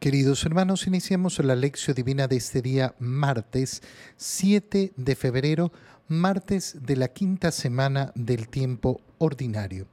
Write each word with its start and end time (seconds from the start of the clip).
Queridos 0.00 0.46
hermanos, 0.46 0.86
iniciamos 0.86 1.38
la 1.40 1.54
lección 1.54 1.94
divina 1.94 2.26
de 2.26 2.36
este 2.36 2.62
día 2.62 2.94
martes 2.98 3.82
7 4.16 4.94
de 4.96 5.14
febrero, 5.14 5.72
martes 6.08 6.78
de 6.80 6.96
la 6.96 7.08
quinta 7.08 7.52
semana 7.52 8.10
del 8.14 8.48
tiempo 8.48 9.02
ordinario. 9.18 9.86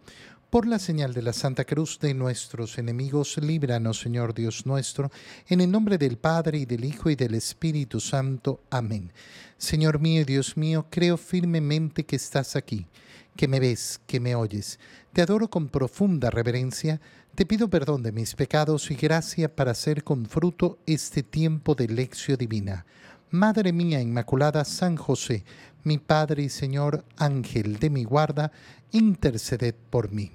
Por 0.50 0.66
la 0.66 0.80
señal 0.80 1.14
de 1.14 1.24
la 1.24 1.34
Santa 1.34 1.66
Cruz 1.66 2.00
de 2.00 2.14
nuestros 2.14 2.78
enemigos, 2.78 3.36
líbranos, 3.38 4.00
Señor 4.00 4.34
Dios 4.34 4.66
nuestro, 4.66 5.12
en 5.50 5.60
el 5.60 5.70
nombre 5.70 5.98
del 5.98 6.18
Padre 6.18 6.60
y 6.60 6.66
del 6.66 6.86
Hijo 6.86 7.10
y 7.10 7.18
del 7.18 7.36
Espíritu 7.36 8.00
Santo. 8.00 8.62
Amén. 8.70 9.12
Señor 9.58 10.00
mío 10.00 10.22
y 10.22 10.24
Dios 10.24 10.56
mío, 10.56 10.86
creo 10.90 11.18
firmemente 11.18 12.06
que 12.06 12.16
estás 12.16 12.56
aquí, 12.56 12.88
que 13.36 13.50
me 13.50 13.60
ves, 13.60 14.00
que 14.08 14.22
me 14.22 14.36
oyes. 14.36 14.80
Te 15.12 15.22
adoro 15.22 15.50
con 15.50 15.68
profunda 15.68 16.30
reverencia 16.30 17.02
te 17.38 17.46
pido 17.46 17.70
perdón 17.70 18.02
de 18.02 18.12
mis 18.12 18.34
pecados 18.34 18.90
y 18.90 18.96
gracia 18.96 19.56
para 19.56 19.70
hacer 19.70 20.04
con 20.04 20.26
fruto 20.26 20.80
este 20.88 21.22
tiempo 21.22 21.76
de 21.76 21.88
lección 21.88 22.36
divina. 22.36 22.84
Madre 23.30 23.72
mía 23.72 24.02
Inmaculada 24.02 24.66
San 24.66 24.96
José, 24.96 25.44
mi 25.84 26.00
Padre 26.00 26.42
y 26.42 26.50
Señor, 26.50 27.06
Ángel 27.16 27.78
de 27.78 27.92
mi 27.92 28.06
guarda, 28.06 28.52
interceded 28.92 29.76
por 29.92 30.12
mí. 30.12 30.32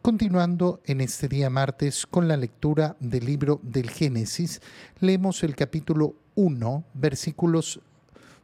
Continuando 0.00 0.80
en 0.86 1.02
este 1.02 1.28
día 1.28 1.50
martes 1.50 2.06
con 2.06 2.26
la 2.26 2.38
lectura 2.38 2.96
del 2.98 3.26
libro 3.26 3.60
del 3.62 3.90
Génesis, 3.90 4.62
leemos 4.98 5.42
el 5.42 5.54
capítulo 5.54 6.14
1, 6.36 6.84
versículos 6.94 7.80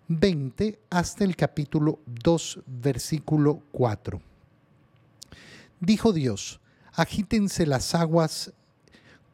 20 0.08 0.80
hasta 0.90 1.24
el 1.24 1.34
capítulo 1.34 2.00
2, 2.04 2.60
versículo 2.66 3.62
4. 3.72 4.20
Dijo 5.80 6.12
Dios, 6.12 6.60
agítense 6.98 7.64
las 7.64 7.94
aguas 7.94 8.52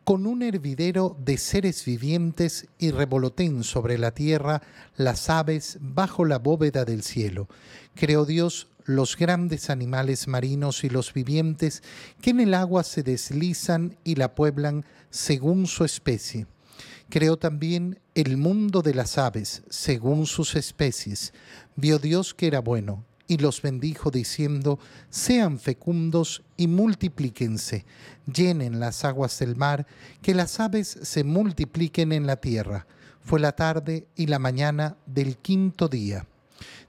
con 0.04 0.26
un 0.26 0.42
hervidero 0.42 1.16
de 1.24 1.38
seres 1.38 1.82
vivientes 1.86 2.66
y 2.78 2.90
revoloteen 2.90 3.64
sobre 3.64 3.96
la 3.96 4.10
tierra 4.10 4.60
las 4.96 5.30
aves 5.30 5.78
bajo 5.80 6.26
la 6.26 6.38
bóveda 6.38 6.84
del 6.84 7.02
cielo. 7.02 7.48
Creó 7.94 8.26
Dios 8.26 8.68
los 8.84 9.16
grandes 9.16 9.70
animales 9.70 10.28
marinos 10.28 10.84
y 10.84 10.90
los 10.90 11.14
vivientes 11.14 11.82
que 12.20 12.30
en 12.30 12.40
el 12.40 12.52
agua 12.52 12.84
se 12.84 13.02
deslizan 13.02 13.96
y 14.04 14.16
la 14.16 14.34
pueblan 14.34 14.84
según 15.08 15.66
su 15.66 15.86
especie. 15.86 16.46
Creó 17.08 17.38
también 17.38 17.98
el 18.14 18.36
mundo 18.36 18.82
de 18.82 18.92
las 18.92 19.16
aves 19.16 19.62
según 19.70 20.26
sus 20.26 20.54
especies. 20.54 21.32
Vio 21.76 21.98
Dios 21.98 22.34
que 22.34 22.46
era 22.46 22.60
bueno 22.60 23.04
y 23.26 23.38
los 23.38 23.62
bendijo 23.62 24.10
diciendo, 24.10 24.78
sean 25.10 25.58
fecundos 25.58 26.42
y 26.56 26.66
multiplíquense, 26.66 27.84
llenen 28.32 28.80
las 28.80 29.04
aguas 29.04 29.38
del 29.38 29.56
mar, 29.56 29.86
que 30.22 30.34
las 30.34 30.60
aves 30.60 30.98
se 31.02 31.24
multipliquen 31.24 32.12
en 32.12 32.26
la 32.26 32.36
tierra. 32.36 32.86
Fue 33.20 33.40
la 33.40 33.52
tarde 33.52 34.06
y 34.16 34.26
la 34.26 34.38
mañana 34.38 34.96
del 35.06 35.38
quinto 35.38 35.88
día. 35.88 36.26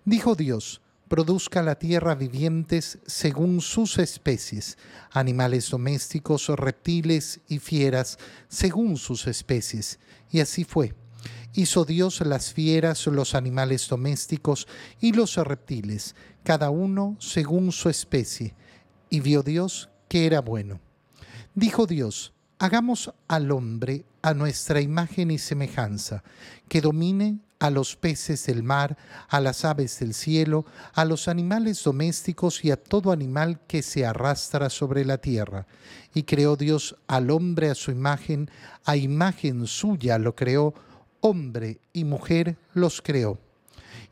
Dijo 0.03 0.35
Dios, 0.35 0.81
produzca 1.07 1.61
la 1.61 1.75
tierra 1.75 2.15
vivientes 2.15 2.99
según 3.05 3.61
sus 3.61 3.97
especies, 3.99 4.77
animales 5.11 5.69
domésticos, 5.69 6.47
reptiles 6.49 7.39
y 7.47 7.59
fieras 7.59 8.17
según 8.49 8.97
sus 8.97 9.27
especies. 9.27 9.99
Y 10.31 10.41
así 10.41 10.63
fue 10.63 10.93
hizo 11.55 11.85
Dios 11.85 12.21
las 12.21 12.53
fieras, 12.53 13.07
los 13.07 13.33
animales 13.33 13.87
domésticos 13.87 14.67
y 14.99 15.13
los 15.13 15.35
reptiles, 15.37 16.15
cada 16.43 16.69
uno 16.69 17.15
según 17.19 17.71
su 17.71 17.89
especie, 17.89 18.53
y 19.09 19.21
vio 19.21 19.41
Dios 19.41 19.89
que 20.07 20.25
era 20.25 20.41
bueno. 20.41 20.79
Dijo 21.53 21.87
Dios, 21.87 22.33
hagamos 22.59 23.13
al 23.27 23.51
hombre 23.51 24.05
a 24.21 24.33
nuestra 24.33 24.81
imagen 24.81 25.31
y 25.31 25.37
semejanza, 25.37 26.23
que 26.67 26.81
domine 26.81 27.39
a 27.59 27.69
los 27.69 27.95
peces 27.95 28.45
del 28.45 28.63
mar, 28.63 28.97
a 29.29 29.39
las 29.39 29.63
aves 29.65 29.99
del 29.99 30.13
cielo, 30.13 30.65
a 30.93 31.05
los 31.05 31.27
animales 31.27 31.83
domésticos 31.83 32.65
y 32.65 32.71
a 32.71 32.77
todo 32.77 33.11
animal 33.11 33.61
que 33.67 33.81
se 33.81 34.05
arrastra 34.05 34.69
sobre 34.69 35.05
la 35.05 35.19
tierra. 35.19 35.65
Y 36.13 36.23
creó 36.23 36.57
Dios 36.57 36.97
al 37.07 37.31
hombre 37.31 37.69
a 37.69 37.75
su 37.75 37.91
imagen, 37.91 38.49
a 38.83 38.97
imagen 38.97 39.67
suya 39.67 40.17
lo 40.17 40.35
creó, 40.35 40.73
hombre 41.21 41.79
y 41.93 42.03
mujer 42.03 42.57
los 42.73 43.01
creó. 43.01 43.39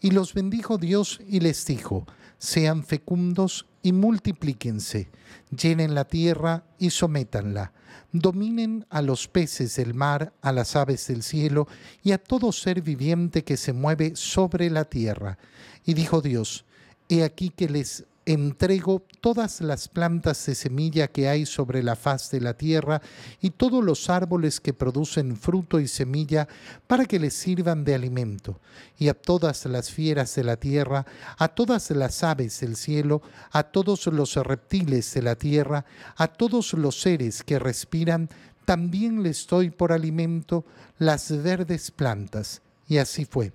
Y 0.01 0.11
los 0.11 0.33
bendijo 0.33 0.77
Dios 0.77 1.21
y 1.27 1.39
les 1.39 1.65
dijo, 1.65 2.05
sean 2.37 2.83
fecundos 2.83 3.65
y 3.81 3.93
multiplíquense, 3.93 5.09
llenen 5.49 5.95
la 5.95 6.05
tierra 6.05 6.65
y 6.77 6.89
sométanla, 6.89 7.71
dominen 8.11 8.85
a 8.89 9.01
los 9.01 9.27
peces 9.27 9.75
del 9.75 9.93
mar, 9.93 10.33
a 10.41 10.51
las 10.51 10.75
aves 10.75 11.07
del 11.07 11.23
cielo 11.23 11.67
y 12.03 12.11
a 12.11 12.17
todo 12.17 12.51
ser 12.51 12.81
viviente 12.81 13.43
que 13.43 13.57
se 13.57 13.73
mueve 13.73 14.15
sobre 14.15 14.69
la 14.69 14.85
tierra. 14.85 15.37
Y 15.85 15.93
dijo 15.93 16.21
Dios, 16.21 16.65
he 17.09 17.23
aquí 17.23 17.49
que 17.49 17.69
les 17.69 18.05
entrego 18.25 19.03
todas 19.21 19.61
las 19.61 19.87
plantas 19.87 20.45
de 20.45 20.55
semilla 20.55 21.09
que 21.09 21.27
hay 21.27 21.45
sobre 21.45 21.83
la 21.83 21.95
faz 21.95 22.31
de 22.31 22.39
la 22.39 22.53
tierra 22.53 23.01
y 23.41 23.51
todos 23.51 23.83
los 23.83 24.09
árboles 24.09 24.59
que 24.59 24.73
producen 24.73 25.35
fruto 25.35 25.79
y 25.79 25.87
semilla 25.87 26.47
para 26.87 27.05
que 27.05 27.19
les 27.19 27.33
sirvan 27.33 27.83
de 27.83 27.95
alimento, 27.95 28.59
y 28.97 29.09
a 29.09 29.13
todas 29.13 29.65
las 29.65 29.91
fieras 29.91 30.35
de 30.35 30.43
la 30.43 30.57
tierra, 30.57 31.05
a 31.37 31.47
todas 31.49 31.89
las 31.91 32.23
aves 32.23 32.59
del 32.61 32.75
cielo, 32.75 33.21
a 33.51 33.63
todos 33.63 34.07
los 34.07 34.35
reptiles 34.35 35.13
de 35.13 35.21
la 35.21 35.35
tierra, 35.35 35.85
a 36.15 36.27
todos 36.27 36.73
los 36.73 37.01
seres 37.01 37.43
que 37.43 37.59
respiran, 37.59 38.29
también 38.65 39.23
les 39.23 39.45
doy 39.47 39.69
por 39.69 39.91
alimento 39.91 40.63
las 40.97 41.43
verdes 41.43 41.91
plantas. 41.91 42.61
Y 42.87 42.97
así 42.97 43.25
fue. 43.25 43.51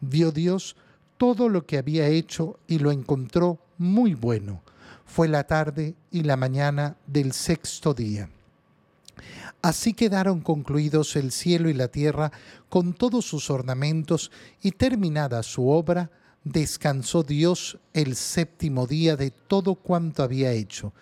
Vio 0.00 0.32
Dios 0.32 0.76
todo 1.16 1.48
lo 1.48 1.66
que 1.66 1.78
había 1.78 2.08
hecho 2.08 2.58
y 2.66 2.78
lo 2.78 2.90
encontró 2.90 3.58
muy 3.78 4.14
bueno. 4.14 4.62
Fue 5.04 5.28
la 5.28 5.44
tarde 5.44 5.94
y 6.10 6.22
la 6.22 6.36
mañana 6.36 6.96
del 7.06 7.32
sexto 7.32 7.94
día. 7.94 8.28
Así 9.62 9.94
quedaron 9.94 10.40
concluidos 10.40 11.16
el 11.16 11.32
cielo 11.32 11.68
y 11.68 11.74
la 11.74 11.88
tierra 11.88 12.32
con 12.68 12.92
todos 12.92 13.24
sus 13.24 13.50
ornamentos 13.50 14.30
y 14.62 14.72
terminada 14.72 15.42
su 15.42 15.68
obra, 15.68 16.10
descansó 16.44 17.22
Dios 17.22 17.78
el 17.92 18.14
séptimo 18.14 18.86
día 18.86 19.16
de 19.16 19.30
todo 19.30 19.74
cuanto 19.74 20.22
había 20.22 20.52
hecho. 20.52 20.92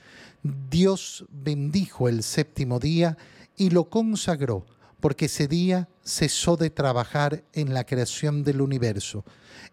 Dios 0.70 1.26
bendijo 1.30 2.08
el 2.08 2.22
séptimo 2.22 2.78
día 2.78 3.18
y 3.56 3.70
lo 3.70 3.90
consagró, 3.90 4.64
porque 5.04 5.26
ese 5.26 5.48
día 5.48 5.86
cesó 6.02 6.56
de 6.56 6.70
trabajar 6.70 7.44
en 7.52 7.74
la 7.74 7.84
creación 7.84 8.42
del 8.42 8.62
universo. 8.62 9.22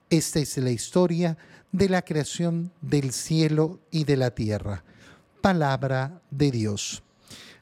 Esta 0.09 0.39
es 0.39 0.57
la 0.57 0.71
historia 0.71 1.37
de 1.71 1.87
la 1.87 2.01
creación 2.01 2.73
del 2.81 3.13
cielo 3.13 3.79
y 3.91 4.03
de 4.03 4.17
la 4.17 4.31
tierra. 4.31 4.83
Palabra 5.39 6.21
de 6.31 6.51
Dios. 6.51 7.01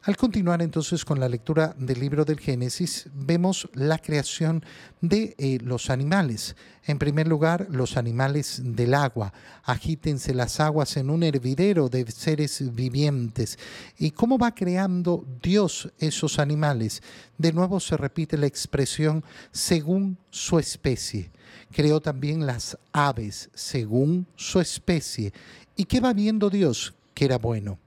Al 0.10 0.18
continuar 0.18 0.64
entonces 0.64 1.06
con 1.06 1.20
la 1.20 1.30
lectura 1.30 1.76
del 1.78 2.00
libro 2.00 2.26
del 2.26 2.40
Génesis, 2.40 3.08
vemos 3.14 3.70
la 3.76 4.00
creación 4.00 4.66
de 5.02 5.36
eh, 5.38 5.60
los 5.62 5.92
animales. 5.92 6.56
En 6.84 6.98
primer 6.98 7.28
lugar, 7.28 7.68
los 7.70 7.96
animales 7.96 8.60
del 8.64 8.96
agua. 8.96 9.32
Agítense 9.64 10.34
las 10.34 10.60
aguas 10.60 10.98
en 10.98 11.12
un 11.12 11.22
hervidero 11.22 11.90
de 11.90 12.10
seres 12.10 12.74
vivientes. 12.74 13.60
¿Y 14.00 14.10
cómo 14.10 14.40
va 14.40 14.56
creando 14.56 15.28
Dios 15.44 15.92
esos 16.00 16.40
animales? 16.40 17.04
De 17.38 17.54
nuevo 17.54 17.80
se 17.80 17.96
repite 17.96 18.36
la 18.36 18.48
expresión 18.48 19.24
según 19.52 20.18
su 20.32 20.58
especie. 20.58 21.30
Creó 21.72 22.02
también 22.02 22.48
las 22.48 22.80
aves 22.94 23.52
según 23.54 24.26
su 24.36 24.60
especie. 24.60 25.34
¿Y 25.76 25.86
qué 25.86 26.00
va 26.00 26.14
viendo 26.14 26.50
Dios? 26.50 26.96
Que 27.14 27.26
era 27.26 27.38
bueno. 27.38 27.78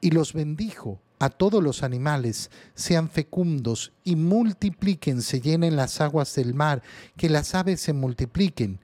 Y 0.00 0.10
los 0.10 0.32
bendijo 0.32 1.00
a 1.18 1.30
todos 1.30 1.62
los 1.62 1.82
animales, 1.82 2.50
sean 2.74 3.08
fecundos 3.08 3.92
y 4.04 4.16
multipliquen, 4.16 5.22
se 5.22 5.40
llenen 5.40 5.76
las 5.76 6.00
aguas 6.00 6.34
del 6.34 6.54
mar, 6.54 6.82
que 7.16 7.28
las 7.28 7.54
aves 7.54 7.80
se 7.80 7.92
multipliquen. 7.92 8.80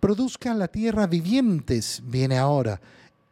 Produzca 0.00 0.54
la 0.54 0.68
tierra 0.68 1.06
vivientes, 1.06 2.02
viene 2.04 2.38
ahora, 2.38 2.80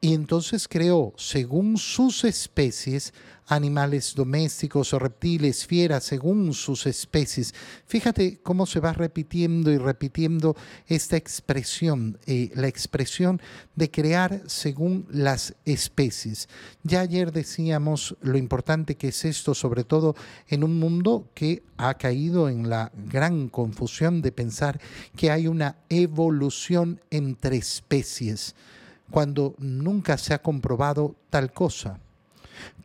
y 0.04 0.12
entonces 0.12 0.68
creó, 0.68 1.14
según 1.16 1.78
sus 1.78 2.24
especies, 2.24 3.14
animales 3.46 4.12
domésticos 4.14 4.92
o 4.92 4.98
reptiles, 4.98 5.66
fieras, 5.66 6.04
según 6.04 6.52
sus 6.52 6.84
especies. 6.84 7.54
Fíjate 7.86 8.38
cómo 8.42 8.66
se 8.66 8.80
va 8.80 8.92
repitiendo 8.92 9.70
y 9.70 9.78
repitiendo 9.78 10.56
esta 10.88 11.16
expresión, 11.16 12.18
eh, 12.26 12.50
la 12.54 12.68
expresión 12.68 13.40
de 13.76 13.90
crear 13.90 14.42
según 14.46 15.06
las 15.10 15.54
especies. 15.64 16.50
Ya 16.82 17.00
ayer 17.00 17.32
decíamos 17.32 18.14
lo 18.20 18.36
importante 18.36 18.96
que 18.96 19.08
es 19.08 19.24
esto, 19.24 19.54
sobre 19.54 19.84
todo 19.84 20.16
en 20.48 20.64
un 20.64 20.78
mundo 20.78 21.30
que 21.32 21.62
ha 21.78 21.94
caído 21.94 22.50
en 22.50 22.68
la 22.68 22.92
gran 23.10 23.48
confusión 23.48 24.20
de 24.20 24.32
pensar 24.32 24.78
que 25.16 25.30
hay 25.30 25.46
una 25.46 25.78
evolución 25.88 27.00
entre 27.10 27.56
especies 27.56 28.54
cuando 29.14 29.54
nunca 29.58 30.18
se 30.18 30.34
ha 30.34 30.42
comprobado 30.42 31.14
tal 31.30 31.52
cosa. 31.52 32.00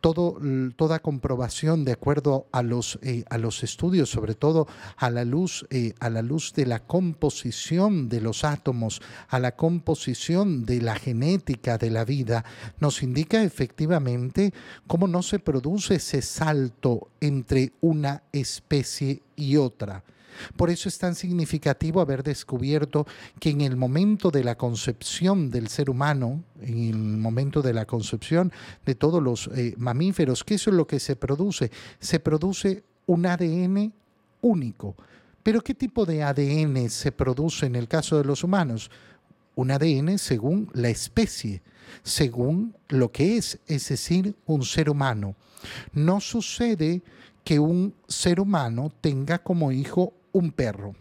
Toda 0.00 1.00
comprobación 1.00 1.84
de 1.84 1.90
acuerdo 1.90 2.46
a 2.52 2.62
los, 2.62 3.00
eh, 3.02 3.24
a 3.28 3.36
los 3.36 3.64
estudios, 3.64 4.10
sobre 4.10 4.36
todo 4.36 4.68
a 4.96 5.10
la, 5.10 5.24
luz, 5.24 5.66
eh, 5.70 5.94
a 5.98 6.08
la 6.08 6.22
luz 6.22 6.52
de 6.54 6.66
la 6.66 6.86
composición 6.86 8.08
de 8.08 8.20
los 8.20 8.44
átomos, 8.44 9.02
a 9.28 9.40
la 9.40 9.56
composición 9.56 10.64
de 10.66 10.80
la 10.80 10.94
genética 10.94 11.78
de 11.78 11.90
la 11.90 12.04
vida, 12.04 12.44
nos 12.78 13.02
indica 13.02 13.42
efectivamente 13.42 14.54
cómo 14.86 15.08
no 15.08 15.24
se 15.24 15.40
produce 15.40 15.96
ese 15.96 16.22
salto 16.22 17.08
entre 17.20 17.72
una 17.80 18.22
especie 18.30 19.22
y 19.34 19.56
otra. 19.56 20.04
Por 20.56 20.70
eso 20.70 20.88
es 20.88 20.98
tan 20.98 21.14
significativo 21.14 22.00
haber 22.00 22.22
descubierto 22.22 23.06
que 23.38 23.50
en 23.50 23.60
el 23.60 23.76
momento 23.76 24.30
de 24.30 24.44
la 24.44 24.56
concepción 24.56 25.50
del 25.50 25.68
ser 25.68 25.90
humano, 25.90 26.42
en 26.60 26.88
el 26.88 26.96
momento 26.96 27.62
de 27.62 27.74
la 27.74 27.86
concepción 27.86 28.52
de 28.84 28.94
todos 28.94 29.22
los 29.22 29.48
eh, 29.54 29.74
mamíferos, 29.76 30.44
¿qué 30.44 30.54
es 30.54 30.66
lo 30.66 30.86
que 30.86 31.00
se 31.00 31.16
produce? 31.16 31.70
Se 31.98 32.20
produce 32.20 32.84
un 33.06 33.26
ADN 33.26 33.92
único. 34.42 34.96
Pero 35.42 35.62
¿qué 35.62 35.74
tipo 35.74 36.04
de 36.04 36.22
ADN 36.22 36.90
se 36.90 37.12
produce 37.12 37.66
en 37.66 37.76
el 37.76 37.88
caso 37.88 38.18
de 38.18 38.24
los 38.24 38.44
humanos? 38.44 38.90
Un 39.54 39.70
ADN 39.70 40.18
según 40.18 40.70
la 40.74 40.90
especie, 40.90 41.62
según 42.02 42.74
lo 42.88 43.10
que 43.10 43.36
es, 43.36 43.58
es 43.66 43.88
decir, 43.88 44.36
un 44.46 44.64
ser 44.64 44.90
humano. 44.90 45.34
No 45.92 46.20
sucede 46.20 47.02
que 47.44 47.58
un 47.58 47.94
ser 48.06 48.40
humano 48.40 48.92
tenga 49.00 49.38
como 49.38 49.72
hijo 49.72 50.12
un 50.32 50.52
perro. 50.52 50.94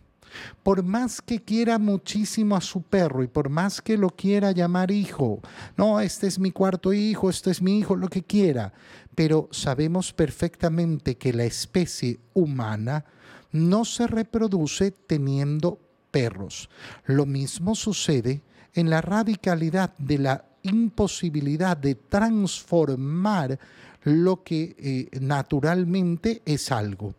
Por 0.64 0.84
más 0.84 1.22
que 1.22 1.42
quiera 1.42 1.80
muchísimo 1.80 2.56
a 2.56 2.62
su 2.62 2.84
perro 2.84 3.24
y 3.24 3.28
por 3.28 3.50
más 3.50 3.82
que 3.82 3.98
lo 3.98 4.10
quiera 4.10 4.52
llamar 4.52 4.92
hijo, 4.92 5.40
no, 5.76 6.00
este 6.00 6.28
es 6.28 6.38
mi 6.38 6.52
cuarto 6.52 6.94
hijo, 6.94 7.30
este 7.30 7.52
es 7.52 7.62
mi 7.62 7.80
hijo, 7.80 7.96
lo 7.96 8.08
que 8.08 8.24
quiera, 8.24 8.74
pero 9.16 9.50
sabemos 9.52 10.14
perfectamente 10.14 11.18
que 11.18 11.34
la 11.34 11.46
especie 11.46 12.20
humana 12.34 13.06
no 13.52 13.86
se 13.86 14.06
reproduce 14.06 14.92
teniendo 14.92 15.80
perros. 16.12 16.70
Lo 17.06 17.26
mismo 17.26 17.76
sucede 17.76 18.42
en 18.74 18.90
la 18.90 19.02
radicalidad 19.02 19.98
de 19.98 20.18
la 20.20 20.46
imposibilidad 20.64 21.78
de 21.78 21.96
transformar 21.96 23.60
lo 24.04 24.44
que 24.44 24.76
eh, 24.78 25.20
naturalmente 25.20 26.42
es 26.46 26.72
algo. 26.72 27.14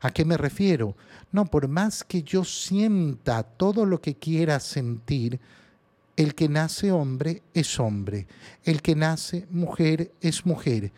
¿A 0.00 0.10
qué 0.10 0.24
me 0.24 0.36
refiero? 0.36 0.96
No, 1.32 1.44
por 1.46 1.68
más 1.68 2.04
que 2.04 2.22
yo 2.22 2.44
sienta 2.44 3.42
todo 3.42 3.84
lo 3.84 4.00
que 4.00 4.14
quiera 4.14 4.60
sentir, 4.60 5.40
el 6.16 6.34
que 6.34 6.48
nace 6.48 6.90
hombre 6.90 7.42
es 7.52 7.78
hombre, 7.78 8.26
el 8.64 8.80
que 8.80 8.94
nace 8.96 9.46
mujer 9.50 10.12
es 10.20 10.46
mujer. 10.46 10.92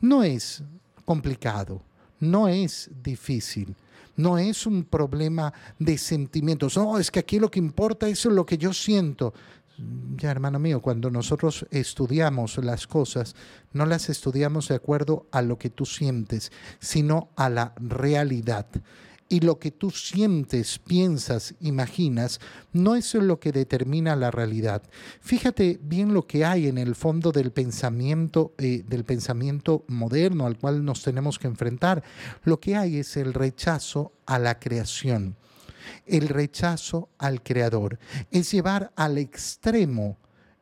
No 0.00 0.22
es 0.22 0.62
complicado, 1.04 1.82
no 2.18 2.48
es 2.48 2.90
difícil, 3.02 3.76
no 4.16 4.38
es 4.38 4.66
un 4.66 4.84
problema 4.84 5.52
de 5.78 5.98
sentimientos. 5.98 6.76
No, 6.76 6.98
es 6.98 7.10
que 7.10 7.20
aquí 7.20 7.38
lo 7.38 7.50
que 7.50 7.58
importa 7.58 8.08
es 8.08 8.24
lo 8.24 8.44
que 8.44 8.58
yo 8.58 8.72
siento. 8.72 9.32
Ya, 9.76 10.30
hermano 10.30 10.60
mío, 10.60 10.80
cuando 10.80 11.10
nosotros 11.10 11.66
estudiamos 11.70 12.58
las 12.58 12.86
cosas, 12.86 13.34
no 13.72 13.86
las 13.86 14.08
estudiamos 14.08 14.68
de 14.68 14.76
acuerdo 14.76 15.26
a 15.32 15.42
lo 15.42 15.58
que 15.58 15.70
tú 15.70 15.84
sientes, 15.84 16.52
sino 16.78 17.30
a 17.34 17.48
la 17.48 17.74
realidad. 17.76 18.66
Y 19.28 19.40
lo 19.40 19.58
que 19.58 19.72
tú 19.72 19.90
sientes, 19.90 20.78
piensas, 20.78 21.54
imaginas, 21.58 22.40
no 22.72 22.94
es 22.94 23.14
lo 23.14 23.40
que 23.40 23.50
determina 23.50 24.14
la 24.14 24.30
realidad. 24.30 24.82
Fíjate 25.20 25.80
bien 25.82 26.14
lo 26.14 26.26
que 26.26 26.44
hay 26.44 26.68
en 26.68 26.78
el 26.78 26.94
fondo 26.94 27.32
del 27.32 27.50
pensamiento, 27.50 28.52
eh, 28.58 28.84
del 28.86 29.04
pensamiento 29.04 29.84
moderno 29.88 30.46
al 30.46 30.58
cual 30.58 30.84
nos 30.84 31.02
tenemos 31.02 31.40
que 31.40 31.48
enfrentar. 31.48 32.04
Lo 32.44 32.60
que 32.60 32.76
hay 32.76 32.98
es 32.98 33.16
el 33.16 33.34
rechazo 33.34 34.12
a 34.26 34.38
la 34.38 34.60
creación 34.60 35.36
el 36.06 36.28
rechazo 36.28 37.08
al 37.18 37.42
Creador, 37.42 37.98
es 38.30 38.50
llevar 38.50 38.92
al 38.96 39.18
extremo 39.18 40.16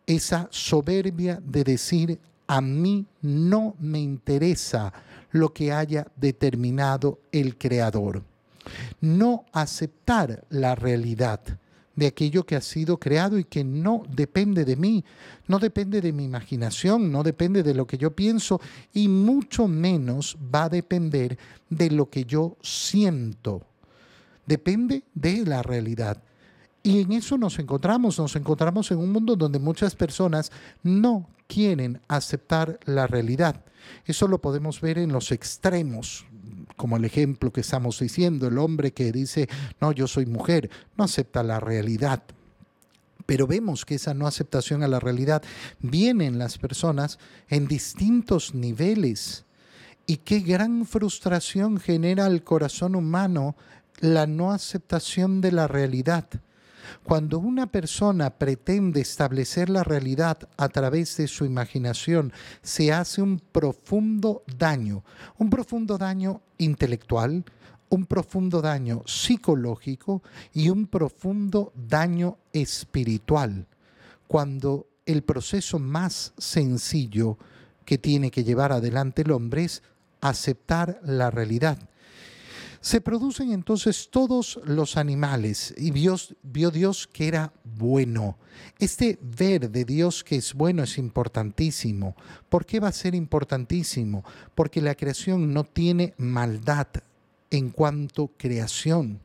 esa 0.07 0.49
soberbia 0.51 1.41
de 1.45 1.65
decir, 1.65 2.19
a 2.47 2.61
mí 2.61 3.07
no 3.23 3.77
me 3.79 4.01
interesa 4.01 4.93
lo 5.31 5.53
que 5.53 5.73
haya 5.73 6.07
determinado 6.17 7.21
el 7.33 7.57
Creador. 7.57 8.23
No 9.01 9.45
aceptar 9.53 10.45
la 10.51 10.75
realidad 10.75 11.41
de 11.97 12.07
aquello 12.07 12.45
que 12.45 12.57
ha 12.57 12.61
sido 12.61 12.99
creado 12.99 13.39
y 13.39 13.45
que 13.45 13.65
no 13.65 14.03
depende 14.09 14.65
de 14.65 14.77
mí, 14.77 15.05
no 15.47 15.59
depende 15.59 16.01
de 16.01 16.13
mi 16.13 16.25
imaginación, 16.25 17.11
no 17.13 17.23
depende 17.23 17.63
de 17.63 17.75
lo 17.75 17.87
que 17.87 17.99
yo 17.99 18.15
pienso 18.15 18.61
y 18.93 19.09
mucho 19.09 19.69
menos 19.69 20.37
va 20.55 20.65
a 20.65 20.69
depender 20.69 21.39
de 21.69 21.91
lo 21.91 22.09
que 22.09 22.25
yo 22.25 22.57
siento 22.63 23.67
depende 24.47 25.05
de 25.15 25.45
la 25.47 25.63
realidad. 25.63 26.23
Y 26.83 27.01
en 27.01 27.13
eso 27.13 27.39
nos 27.39 27.59
encontramos, 27.59 28.19
nos 28.19 28.35
encontramos 28.35 28.91
en 28.91 28.99
un 28.99 29.13
mundo 29.13 29.37
donde 29.37 29.61
muchas 29.61 29.95
personas 29.95 30.51
no 30.83 31.29
quieren 31.47 32.01
aceptar 32.09 32.81
la 32.85 33.07
realidad. 33.07 33.65
Eso 34.05 34.27
lo 34.27 34.41
podemos 34.41 34.81
ver 34.81 34.99
en 34.99 35.13
los 35.13 35.31
extremos, 35.31 36.25
como 36.77 36.97
el 36.97 37.05
ejemplo 37.05 37.53
que 37.53 37.61
estamos 37.61 38.01
diciendo, 38.01 38.49
el 38.49 38.59
hombre 38.59 38.93
que 38.93 39.13
dice, 39.13 39.49
no, 39.81 39.93
yo 39.93 40.09
soy 40.09 40.27
mujer, 40.27 40.71
no 40.97 41.05
acepta 41.05 41.43
la 41.43 41.61
realidad. 41.61 42.23
Pero 43.27 43.47
vemos 43.47 43.85
que 43.85 43.95
esa 43.95 44.15
no 44.15 44.27
aceptación 44.27 44.83
a 44.83 44.89
la 44.89 44.99
realidad 44.99 45.43
viene 45.79 46.27
en 46.27 46.39
las 46.39 46.59
personas 46.59 47.19
en 47.49 47.69
distintos 47.69 48.55
niveles. 48.55 49.45
Y 50.07 50.17
qué 50.19 50.41
gran 50.41 50.85
frustración 50.85 51.79
genera 51.79 52.27
el 52.27 52.43
corazón 52.43 52.97
humano 52.97 53.55
la 54.01 54.27
no 54.27 54.53
aceptación 54.53 55.41
de 55.41 55.53
la 55.53 55.69
realidad. 55.69 56.27
Cuando 57.05 57.39
una 57.39 57.67
persona 57.67 58.31
pretende 58.31 59.01
establecer 59.01 59.69
la 59.69 59.85
realidad 59.85 60.49
a 60.57 60.69
través 60.69 61.17
de 61.17 61.29
su 61.29 61.45
imaginación, 61.45 62.33
se 62.63 62.93
hace 62.93 63.23
un 63.23 63.41
profundo 63.41 64.43
daño, 64.59 65.05
un 65.39 65.51
profundo 65.51 65.99
daño 65.99 66.43
intelectual, 66.59 67.45
un 67.89 68.07
profundo 68.07 68.63
daño 68.63 69.03
psicológico 69.07 70.23
y 70.53 70.71
un 70.71 70.87
profundo 70.87 71.73
daño 71.75 72.39
espiritual. 72.53 73.67
Cuando 74.27 74.89
el 75.05 75.23
proceso 75.23 75.79
más 75.79 76.33
sencillo 76.39 77.39
que 77.85 77.99
tiene 77.99 78.31
que 78.31 78.45
llevar 78.45 78.73
adelante 78.73 79.23
el 79.23 79.33
hombre 79.33 79.65
es 79.65 79.83
aceptar 80.21 81.01
la 81.03 81.31
realidad 81.31 81.79
se 82.83 83.01
producen 83.01 83.53
entonces 83.53 84.09
todos 84.11 84.61
los 84.65 84.97
animales 84.97 85.73
y 85.79 85.93
Dios, 85.93 86.35
vio 86.43 86.73
Dios 86.73 87.09
que 87.11 87.29
era 87.29 87.53
bueno. 87.65 88.37
Este 88.81 89.21
ver 89.23 89.71
de 89.71 89.85
Dios 89.85 90.25
que 90.25 90.35
es 90.35 90.53
bueno 90.53 90.83
es 90.83 90.99
importantísimo. 90.99 92.17
¿Por 92.49 92.67
qué 92.67 92.81
va 92.81 92.89
a 92.89 92.93
ser 92.93 93.15
importantísimo? 93.15 94.25
Porque 94.57 94.83
la 94.83 94.97
creación 94.97 95.55
no 95.55 95.63
tiene 95.63 96.15
maldad 96.19 96.89
en 97.53 97.71
cuanto 97.71 98.33
creación. 98.37 99.21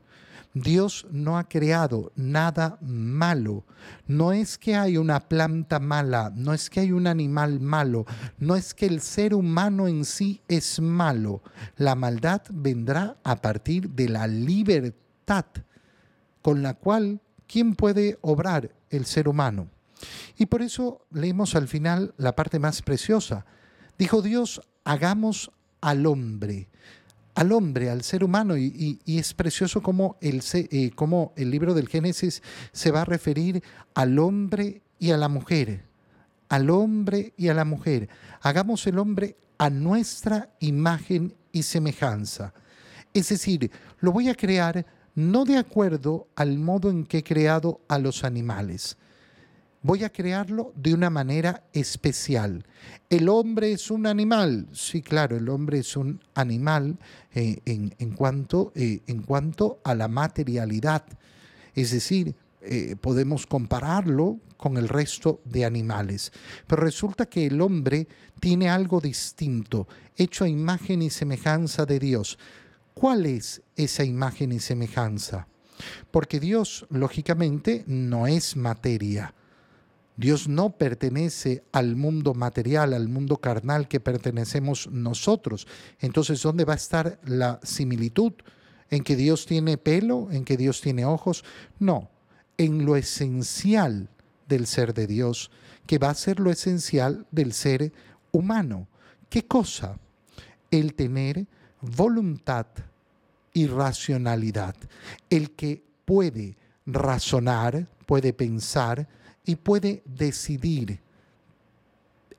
Dios 0.60 1.06
no 1.10 1.38
ha 1.38 1.48
creado 1.48 2.12
nada 2.16 2.78
malo. 2.80 3.64
No 4.06 4.32
es 4.32 4.58
que 4.58 4.76
hay 4.76 4.96
una 4.96 5.28
planta 5.28 5.78
mala, 5.78 6.32
no 6.34 6.54
es 6.54 6.70
que 6.70 6.80
hay 6.80 6.92
un 6.92 7.06
animal 7.06 7.60
malo, 7.60 8.06
no 8.38 8.56
es 8.56 8.74
que 8.74 8.86
el 8.86 9.00
ser 9.00 9.34
humano 9.34 9.88
en 9.88 10.04
sí 10.04 10.42
es 10.48 10.80
malo. 10.80 11.42
La 11.76 11.94
maldad 11.94 12.42
vendrá 12.50 13.16
a 13.24 13.36
partir 13.36 13.90
de 13.90 14.08
la 14.08 14.26
libertad 14.26 15.46
con 16.42 16.62
la 16.62 16.74
cual, 16.74 17.20
¿quién 17.46 17.74
puede 17.74 18.18
obrar? 18.22 18.74
El 18.90 19.04
ser 19.04 19.28
humano. 19.28 19.68
Y 20.36 20.46
por 20.46 20.62
eso 20.62 21.04
leemos 21.10 21.54
al 21.54 21.68
final 21.68 22.14
la 22.16 22.34
parte 22.36 22.58
más 22.58 22.80
preciosa. 22.82 23.44
Dijo 23.98 24.22
Dios, 24.22 24.62
hagamos 24.84 25.50
al 25.80 26.06
hombre 26.06 26.68
al 27.38 27.52
hombre, 27.52 27.88
al 27.88 28.02
ser 28.02 28.24
humano, 28.24 28.56
y, 28.58 28.98
es 29.06 29.32
precioso 29.32 29.80
cómo 29.80 30.16
el, 30.20 30.42
eh, 30.54 30.90
cómo 30.96 31.32
el 31.36 31.52
libro 31.52 31.72
del 31.72 31.86
Génesis 31.86 32.42
se 32.72 32.90
va 32.90 33.02
a 33.02 33.04
referir 33.04 33.62
al 33.94 34.18
hombre 34.18 34.82
y 34.98 35.12
a 35.12 35.16
la 35.16 35.28
mujer, 35.28 35.84
al 36.48 36.68
hombre 36.68 37.34
y 37.36 37.46
a 37.46 37.54
la 37.54 37.64
mujer. 37.64 38.08
Hagamos 38.40 38.84
el 38.88 38.98
hombre 38.98 39.36
a 39.56 39.70
nuestra 39.70 40.50
imagen 40.58 41.32
y 41.52 41.62
semejanza. 41.62 42.54
Es 43.14 43.28
decir, 43.28 43.70
lo 44.00 44.10
voy 44.10 44.28
a 44.30 44.34
crear 44.34 44.84
no 45.14 45.44
de 45.44 45.58
acuerdo 45.58 46.26
al 46.34 46.58
modo 46.58 46.90
en 46.90 47.06
que 47.06 47.18
he 47.18 47.22
creado 47.22 47.80
a 47.86 48.00
los 48.00 48.24
animales, 48.24 48.96
voy 49.82 50.04
a 50.04 50.10
crearlo 50.10 50.72
de 50.76 50.94
una 50.94 51.10
manera 51.10 51.64
especial. 51.72 52.64
¿El 53.08 53.28
hombre 53.28 53.72
es 53.72 53.90
un 53.90 54.06
animal? 54.06 54.68
Sí, 54.72 55.02
claro, 55.02 55.36
el 55.36 55.48
hombre 55.48 55.78
es 55.78 55.96
un 55.96 56.20
animal 56.34 56.98
eh, 57.32 57.60
en, 57.64 58.10
cuanto, 58.12 58.72
eh, 58.74 59.00
en 59.06 59.22
cuanto 59.22 59.80
a 59.84 59.94
la 59.94 60.08
materialidad. 60.08 61.04
Es 61.74 61.92
decir, 61.92 62.34
eh, 62.60 62.96
podemos 63.00 63.46
compararlo 63.46 64.40
con 64.56 64.76
el 64.76 64.88
resto 64.88 65.40
de 65.44 65.64
animales. 65.64 66.32
Pero 66.66 66.82
resulta 66.82 67.26
que 67.26 67.46
el 67.46 67.60
hombre 67.60 68.08
tiene 68.40 68.68
algo 68.68 69.00
distinto, 69.00 69.86
hecho 70.16 70.44
a 70.44 70.48
imagen 70.48 71.02
y 71.02 71.10
semejanza 71.10 71.86
de 71.86 71.98
Dios. 71.98 72.38
¿Cuál 72.94 73.26
es 73.26 73.62
esa 73.76 74.04
imagen 74.04 74.50
y 74.50 74.58
semejanza? 74.58 75.46
Porque 76.10 76.40
Dios, 76.40 76.86
lógicamente, 76.90 77.84
no 77.86 78.26
es 78.26 78.56
materia. 78.56 79.32
Dios 80.18 80.48
no 80.48 80.70
pertenece 80.70 81.62
al 81.70 81.94
mundo 81.94 82.34
material, 82.34 82.92
al 82.92 83.08
mundo 83.08 83.36
carnal 83.36 83.86
que 83.86 84.00
pertenecemos 84.00 84.90
nosotros. 84.90 85.68
Entonces, 86.00 86.42
¿dónde 86.42 86.64
va 86.64 86.72
a 86.72 86.76
estar 86.76 87.20
la 87.24 87.60
similitud? 87.62 88.32
¿En 88.90 89.04
que 89.04 89.14
Dios 89.14 89.46
tiene 89.46 89.78
pelo? 89.78 90.26
¿En 90.32 90.44
que 90.44 90.56
Dios 90.56 90.80
tiene 90.80 91.04
ojos? 91.04 91.44
No, 91.78 92.10
en 92.56 92.84
lo 92.84 92.96
esencial 92.96 94.08
del 94.48 94.66
ser 94.66 94.92
de 94.92 95.06
Dios, 95.06 95.52
que 95.86 95.98
va 95.98 96.10
a 96.10 96.14
ser 96.14 96.40
lo 96.40 96.50
esencial 96.50 97.24
del 97.30 97.52
ser 97.52 97.92
humano. 98.32 98.88
¿Qué 99.30 99.46
cosa? 99.46 100.00
El 100.72 100.94
tener 100.94 101.46
voluntad 101.80 102.66
y 103.52 103.68
racionalidad. 103.68 104.74
El 105.30 105.52
que 105.52 105.80
puede 106.04 106.56
razonar, 106.86 107.86
puede 108.04 108.32
pensar 108.32 109.06
y 109.48 109.56
puede 109.56 110.02
decidir. 110.04 111.00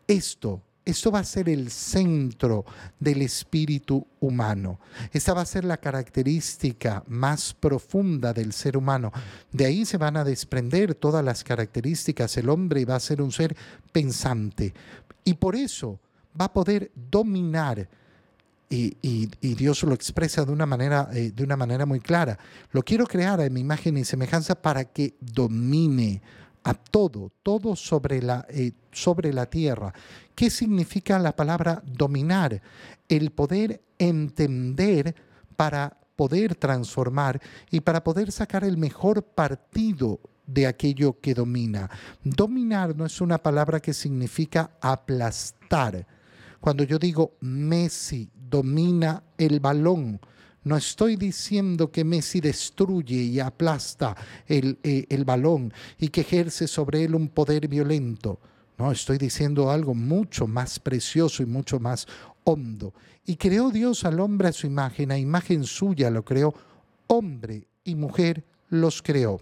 Esto 0.08 0.62
esto 0.90 1.12
va 1.12 1.20
a 1.20 1.24
ser 1.24 1.50
el 1.50 1.70
centro 1.70 2.66
del 3.00 3.22
espíritu 3.22 4.08
humano. 4.20 4.80
Esta 5.14 5.36
va 5.36 5.42
a 5.42 5.46
ser 5.46 5.64
la 5.64 5.78
característica 5.78 7.04
más 7.08 7.54
profunda 7.54 8.34
del 8.34 8.54
ser 8.54 8.76
humano. 8.76 9.12
De 9.52 9.66
ahí 9.66 9.86
se 9.86 9.98
van 9.98 10.18
a 10.18 10.24
desprender 10.24 10.96
todas 10.96 11.24
las 11.24 11.44
características. 11.44 12.36
El 12.38 12.50
hombre 12.50 12.86
va 12.86 12.96
a 12.96 13.00
ser 13.00 13.22
un 13.22 13.32
ser 13.32 13.56
pensante. 13.92 14.74
Y 15.24 15.36
por 15.36 15.56
eso 15.56 16.00
va 16.40 16.46
a 16.46 16.54
poder 16.54 16.92
dominar. 16.96 17.88
Y, 18.72 19.28
Dios 19.42 19.84
lo 19.84 19.94
expresa 19.94 20.44
de 20.44 20.52
una, 20.52 20.66
manera, 20.66 21.10
eh, 21.14 21.32
de 21.36 21.44
una 21.44 21.56
manera 21.56 21.86
muy 21.86 22.00
clara. 22.00 22.38
Lo 22.72 22.84
quiero 22.84 23.06
crear 23.06 23.40
en 23.42 23.54
mi 23.54 23.62
imagen 23.62 23.98
y 23.98 24.06
semejanza 24.06 24.56
para 24.56 24.86
que 24.86 25.16
domine 25.20 26.22
a 26.70 26.76
todo, 26.76 27.32
todo 27.42 27.76
sobre 27.76 28.22
la, 28.22 28.46
eh, 28.48 28.74
sobre 28.92 29.34
la 29.34 29.48
tierra. 29.48 29.92
¿Qué 30.36 30.52
significa 30.52 31.18
la 31.18 31.36
palabra 31.36 31.82
dominar? 31.84 32.62
El 33.08 33.32
poder 33.32 33.82
entender 33.98 35.16
para 35.56 35.98
poder 36.16 36.54
transformar 36.54 37.42
y 37.72 37.80
para 37.80 38.04
poder 38.04 38.32
sacar 38.32 38.64
el 38.64 38.78
mejor 38.78 39.24
partido 39.24 40.20
de 40.46 40.68
aquello 40.68 41.20
que 41.20 41.34
domina. 41.34 41.90
Dominar 42.24 42.96
no 42.96 43.08
es 43.08 43.20
una 43.20 43.40
palabra 43.40 43.80
que 43.80 43.94
significa 43.94 44.70
aplastar. 44.80 46.06
Cuando 46.60 46.84
yo 46.84 47.00
digo 47.00 47.34
Messi 47.42 48.30
domina 48.36 49.24
el 49.40 49.60
balón, 49.60 50.22
no 50.70 50.78
estoy 50.78 51.16
diciendo 51.16 51.92
que 51.92 52.04
Messi 52.04 52.40
destruye 52.40 53.16
y 53.16 53.40
aplasta 53.40 54.16
el, 54.46 54.78
eh, 54.84 55.04
el, 55.10 55.26
balón 55.26 55.74
y 55.98 56.10
que 56.10 56.22
ejerce 56.22 56.68
sobre 56.68 57.04
él 57.04 57.16
un 57.16 57.30
poder 57.30 57.68
violento. 57.68 58.40
No, 58.78 58.92
estoy 58.92 59.18
diciendo 59.18 59.72
algo 59.72 59.96
mucho 59.96 60.46
más 60.46 60.78
precioso 60.78 61.42
y 61.42 61.48
mucho 61.48 61.80
más 61.80 62.08
hondo. 62.44 62.94
Y 63.26 63.36
creó 63.38 63.72
Dios 63.72 64.06
al 64.06 64.20
hombre 64.20 64.50
a 64.50 64.54
su 64.54 64.68
imagen, 64.68 65.12
a 65.12 65.18
imagen 65.18 65.64
suya 65.64 66.12
lo 66.12 66.24
creó, 66.24 66.54
hombre 67.08 67.68
y 67.84 67.96
mujer 67.96 68.44
los 68.70 69.02
creó. 69.02 69.42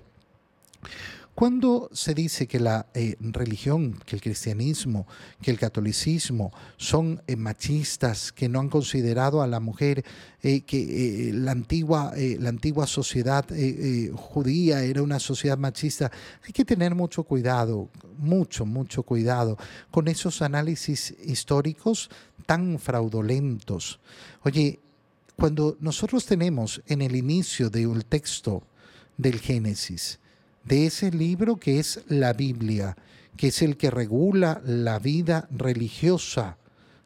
Cuando 1.38 1.88
se 1.94 2.16
dice 2.16 2.48
que 2.48 2.60
la 2.60 2.88
eh, 2.96 3.16
religión, 3.20 4.00
que 4.08 4.16
el 4.16 4.24
cristianismo, 4.24 5.06
que 5.40 5.52
el 5.52 5.60
catolicismo 5.60 6.52
son 6.78 7.22
eh, 7.28 7.36
machistas, 7.36 8.32
que 8.32 8.50
no 8.50 8.60
han 8.60 8.70
considerado 8.70 9.44
a 9.44 9.46
la 9.46 9.60
mujer, 9.60 10.04
eh, 10.42 10.62
que 10.62 11.30
la, 11.36 11.52
antigua, 11.52 12.12
la 12.16 12.50
antigua 12.50 12.88
sociedad 12.88 13.46
judía 14.16 14.82
era 14.82 15.04
una 15.04 15.20
sociedad 15.20 15.60
machista, 15.60 16.12
hay 16.44 16.54
que 16.54 16.66
tener 16.66 16.96
mucho 16.96 17.22
cuidado, 17.22 17.92
mucho, 18.18 18.66
mucho 18.66 19.04
cuidado 19.04 19.60
con 19.92 20.08
esos 20.08 20.42
análisis 20.42 21.14
históricos 21.24 22.10
tan 22.48 22.80
fraudulentos. 22.80 24.00
Oye, 24.42 24.80
cuando 25.36 25.78
nosotros 25.82 26.26
tenemos 26.26 26.82
en 26.88 27.04
el 27.04 27.16
inicio 27.16 27.70
de 27.70 27.86
un 27.86 28.02
texto 28.02 28.64
del 29.18 29.40
Génesis, 29.40 30.20
de 30.68 30.86
ese 30.86 31.12
libro 31.12 31.58
que 31.58 31.80
es 31.80 32.02
la 32.08 32.34
Biblia, 32.34 32.96
que 33.36 33.48
es 33.48 33.62
el 33.62 33.78
que 33.78 33.90
regula 33.90 34.62
la 34.66 35.00
vida 35.00 35.48
religiosa 35.52 36.58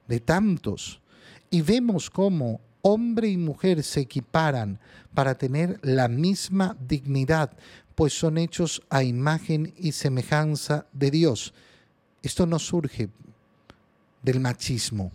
de 0.07 0.19
tantos. 0.19 1.01
Y 1.49 1.61
vemos 1.61 2.09
cómo 2.09 2.61
hombre 2.81 3.27
y 3.27 3.37
mujer 3.37 3.83
se 3.83 4.01
equiparan 4.01 4.79
para 5.13 5.35
tener 5.35 5.79
la 5.83 6.07
misma 6.07 6.75
dignidad, 6.87 7.51
pues 7.93 8.13
son 8.17 8.37
hechos 8.37 8.81
a 8.89 9.03
imagen 9.03 9.73
y 9.77 9.91
semejanza 9.91 10.87
de 10.93 11.11
Dios. 11.11 11.53
Esto 12.23 12.45
no 12.45 12.57
surge 12.57 13.09
del 14.23 14.39
machismo 14.39 15.11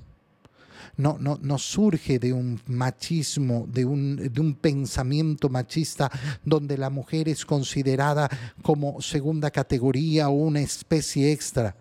no, 0.96 1.16
no, 1.18 1.38
no 1.42 1.58
surge 1.58 2.18
de 2.18 2.32
un 2.32 2.60
machismo, 2.66 3.66
de 3.68 3.84
un, 3.84 4.16
de 4.16 4.40
un 4.40 4.54
pensamiento 4.54 5.48
machista 5.48 6.10
donde 6.44 6.78
la 6.78 6.90
mujer 6.90 7.28
es 7.28 7.44
considerada 7.44 8.28
como 8.62 9.00
segunda 9.00 9.50
categoría 9.50 10.28
o 10.28 10.32
una 10.32 10.60
especie 10.60 11.32
extra. 11.32 11.76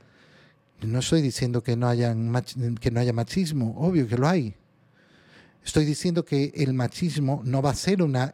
No 0.81 0.99
estoy 0.99 1.21
diciendo 1.21 1.63
que 1.63 1.75
no, 1.75 1.87
haya, 1.87 2.15
que 2.79 2.91
no 2.91 2.99
haya 2.99 3.13
machismo, 3.13 3.75
obvio 3.77 4.07
que 4.07 4.17
lo 4.17 4.27
hay. 4.27 4.55
Estoy 5.63 5.85
diciendo 5.85 6.23
que 6.23 6.51
el 6.55 6.73
machismo 6.73 7.41
no 7.43 7.61
va 7.61 7.71
a 7.71 7.75
ser 7.75 8.03
una, 8.03 8.31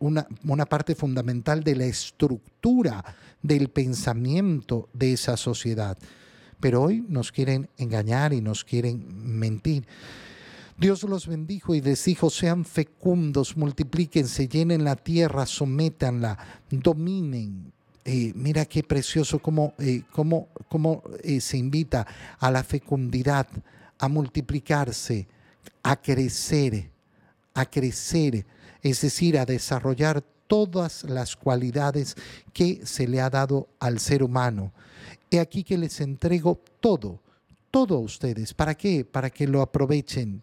una, 0.00 0.26
una, 0.44 0.66
parte 0.66 0.96
fundamental 0.96 1.62
de 1.62 1.76
la 1.76 1.84
estructura 1.84 3.04
del 3.40 3.68
pensamiento 3.68 4.88
de 4.92 5.12
esa 5.12 5.36
sociedad 5.36 5.96
pero 6.60 6.82
hoy 6.82 7.04
nos 7.08 7.32
quieren 7.32 7.68
engañar 7.78 8.32
y 8.32 8.40
nos 8.40 8.64
quieren 8.64 9.04
mentir. 9.38 9.86
Dios 10.80 11.02
los 11.02 11.26
bendijo 11.26 11.74
y 11.74 11.82
les 11.82 12.04
dijo, 12.04 12.30
sean 12.30 12.64
fecundos, 12.64 13.56
multiplíquense, 13.56 14.48
llenen 14.48 14.84
la 14.84 14.96
tierra, 14.96 15.44
sométanla, 15.44 16.38
dominen. 16.70 17.72
Eh, 18.04 18.32
mira 18.34 18.64
qué 18.64 18.82
precioso 18.82 19.40
cómo, 19.40 19.74
eh, 19.78 20.04
cómo, 20.10 20.48
cómo 20.68 21.02
eh, 21.22 21.42
se 21.42 21.58
invita 21.58 22.06
a 22.38 22.50
la 22.50 22.64
fecundidad, 22.64 23.46
a 23.98 24.08
multiplicarse, 24.08 25.28
a 25.82 26.00
crecer, 26.00 26.88
a 27.52 27.66
crecer, 27.66 28.46
es 28.82 29.02
decir, 29.02 29.38
a 29.38 29.44
desarrollar 29.44 30.24
todas 30.50 31.04
las 31.04 31.36
cualidades 31.36 32.16
que 32.52 32.84
se 32.84 33.06
le 33.06 33.20
ha 33.20 33.30
dado 33.30 33.68
al 33.78 34.00
ser 34.00 34.24
humano. 34.24 34.72
He 35.30 35.38
aquí 35.38 35.62
que 35.62 35.78
les 35.78 36.00
entrego 36.00 36.60
todo, 36.80 37.20
todo 37.70 37.94
a 37.94 38.00
ustedes. 38.00 38.52
¿Para 38.52 38.74
qué? 38.74 39.04
Para 39.04 39.30
que 39.30 39.46
lo 39.46 39.62
aprovechen. 39.62 40.42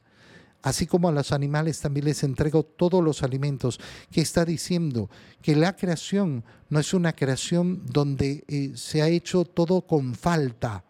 Así 0.62 0.88
como 0.88 1.10
a 1.10 1.12
los 1.12 1.34
animales 1.34 1.82
también 1.82 2.06
les 2.06 2.24
entrego 2.24 2.64
todos 2.64 3.04
los 3.04 3.22
alimentos. 3.22 3.82
¿Qué 4.10 4.22
está 4.22 4.46
diciendo? 4.46 5.10
Que 5.42 5.58
la 5.58 5.76
creación 5.76 6.46
no 6.70 6.80
es 6.80 6.94
una 6.94 7.12
creación 7.12 7.86
donde 7.86 8.46
eh, 8.48 8.72
se 8.76 9.02
ha 9.02 9.10
hecho 9.10 9.44
todo 9.44 9.82
con 9.82 10.16
falta. 10.16 10.86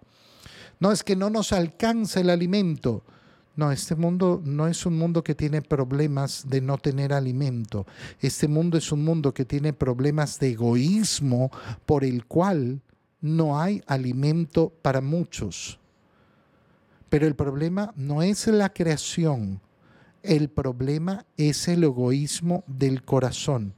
No 0.80 0.92
es 0.92 1.04
que 1.04 1.16
no 1.16 1.32
nos 1.32 1.54
alcanza 1.54 2.20
el 2.20 2.30
alimento. 2.30 3.04
No, 3.58 3.72
este 3.72 3.96
mundo 3.96 4.40
no 4.46 4.68
es 4.68 4.86
un 4.86 5.00
mundo 5.00 5.24
que 5.24 5.34
tiene 5.34 5.64
problemas 5.64 6.46
de 6.48 6.62
no 6.62 6.78
tener 6.78 7.12
alimento. 7.12 7.88
Este 8.22 8.48
mundo 8.48 8.78
es 8.78 8.92
un 8.92 9.04
mundo 9.04 9.34
que 9.34 9.46
tiene 9.46 9.74
problemas 9.74 10.40
de 10.40 10.52
egoísmo 10.52 11.50
por 11.88 12.04
el 12.04 12.28
cual 12.28 12.82
no 13.20 13.60
hay 13.60 13.82
alimento 13.88 14.72
para 14.84 15.02
muchos. 15.02 15.80
Pero 17.10 17.26
el 17.26 17.36
problema 17.36 17.94
no 17.96 18.22
es 18.22 18.46
la 18.46 18.72
creación, 18.72 19.60
el 20.22 20.50
problema 20.50 21.26
es 21.36 21.68
el 21.68 21.84
egoísmo 21.84 22.64
del 22.68 23.04
corazón. 23.04 23.74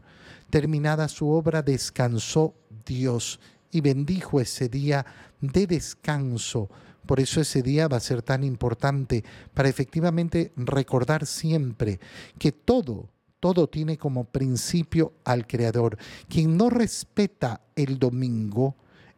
Terminada 0.50 1.07
su 1.07 1.29
obra, 1.29 1.62
descansó 1.62 2.53
Dios 2.86 3.39
y 3.71 3.79
bendijo 3.79 4.41
ese 4.41 4.67
día 4.67 5.05
de 5.39 5.67
descanso. 5.67 6.69
Por 7.10 7.20
eso 7.20 7.42
ese 7.42 7.63
día 7.63 7.88
va 7.88 7.98
a 7.98 8.01
ser 8.01 8.22
tan 8.22 8.44
importante 8.44 9.24
para 9.56 9.68
efectivamente 9.68 10.51
recordar 10.56 11.25
siempre 11.25 12.00
que 12.38 12.51
todo, 12.51 13.10
todo 13.39 13.68
tiene 13.68 13.98
como 13.98 14.25
principio 14.25 15.13
al 15.24 15.48
Creador. 15.48 15.98
Quien 16.28 16.56
no 16.56 16.70
respeta 16.70 17.62
el 17.75 17.98
domingo, 17.98 18.75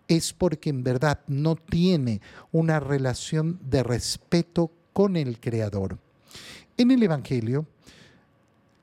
es 0.08 0.32
porque 0.32 0.70
en 0.70 0.86
verdad 0.86 1.20
no 1.28 1.58
tiene 1.58 2.22
una 2.54 2.80
relación 2.80 3.60
de 3.62 3.84
respeto 3.84 4.72
con 4.94 5.18
el 5.18 5.42
Creador. 5.42 5.98
En 6.78 6.92
el 6.92 7.04
Evangelio, 7.04 7.66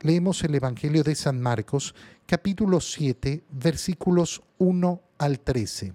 leemos 0.02 0.44
el 0.44 0.54
Evangelio 0.54 1.02
de 1.02 1.14
San 1.14 1.40
Marcos, 1.40 1.94
capítulo 2.26 2.78
7, 2.78 3.42
versículos 3.52 4.42
1 4.58 5.00
al 5.16 5.40
13. 5.40 5.94